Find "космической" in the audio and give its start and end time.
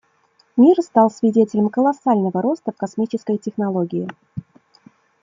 2.75-3.37